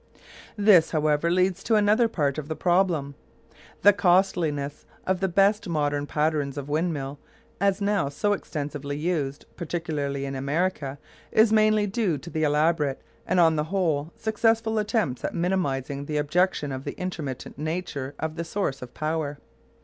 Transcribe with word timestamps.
This, 0.57 0.89
however, 0.89 1.29
leads 1.29 1.61
to 1.63 1.75
another 1.75 2.07
part 2.07 2.39
of 2.39 2.47
the 2.47 2.55
problem. 2.55 3.13
The 3.83 3.93
costliness 3.93 4.87
of 5.05 5.19
the 5.19 5.27
best 5.27 5.69
modern 5.69 6.07
patterns 6.07 6.57
of 6.57 6.67
windmill 6.67 7.19
as 7.59 7.81
now 7.81 8.09
so 8.09 8.33
extensively 8.33 8.97
used, 8.97 9.45
particularly 9.55 10.25
in 10.25 10.33
America, 10.33 10.97
is 11.31 11.53
mainly 11.53 11.85
due 11.85 12.17
to 12.17 12.31
the 12.31 12.41
elaborate, 12.41 13.03
and, 13.27 13.39
on 13.39 13.57
the 13.57 13.65
whole, 13.65 14.11
successful 14.17 14.79
attempts 14.79 15.23
at 15.23 15.35
minimising 15.35 16.05
the 16.07 16.17
objection 16.17 16.71
of 16.71 16.83
the 16.83 16.93
intermittent 16.99 17.59
nature 17.59 18.15
of 18.17 18.37
the 18.37 18.43
source 18.43 18.81
of 18.81 18.95
power. 18.95 19.37